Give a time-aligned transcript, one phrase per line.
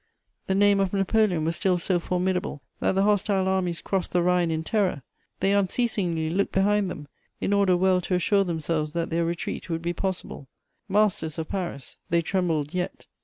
[0.47, 4.49] The name of Napoleon was still so formidable that the hostile armies crossed the Rhine
[4.49, 5.03] in terror;
[5.41, 7.07] they unceasingly looked behind them,
[7.39, 10.47] in order well to assure themselves that their retreat would be possible;
[10.89, 13.05] masters of Paris, they trembled yet.